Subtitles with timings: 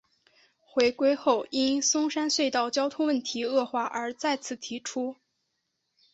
[0.61, 5.15] 回归后因松山隧道交通问题恶化而再次提出。